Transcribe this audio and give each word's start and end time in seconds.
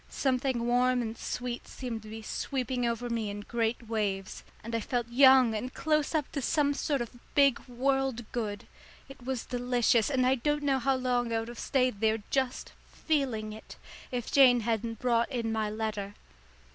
Something 0.09 0.65
warm 0.65 1.03
and 1.03 1.15
sweet 1.15 1.67
seemed 1.67 2.01
to 2.01 2.09
be 2.09 2.23
sweeping 2.23 2.87
over 2.87 3.07
me 3.07 3.29
in 3.29 3.41
great 3.41 3.87
waves, 3.87 4.41
and 4.63 4.73
I 4.73 4.79
felt 4.79 5.07
young 5.09 5.53
and 5.53 5.71
close 5.71 6.15
up 6.15 6.31
to 6.31 6.41
some 6.41 6.73
sort 6.73 7.01
of 7.01 7.19
big 7.35 7.59
world 7.67 8.25
good. 8.31 8.65
It 9.07 9.23
was 9.23 9.45
delicious, 9.45 10.09
and 10.09 10.25
I 10.25 10.33
don't 10.33 10.63
know 10.63 10.79
how 10.79 10.95
long 10.95 11.31
I 11.31 11.37
would 11.37 11.49
have 11.49 11.59
stayed 11.59 11.99
there 11.99 12.17
just 12.31 12.71
feeling 12.91 13.53
it 13.53 13.75
if 14.11 14.31
Jane 14.31 14.61
hadn't 14.61 14.97
brought 14.97 15.29
in 15.31 15.51
my 15.51 15.69
letter. 15.69 16.15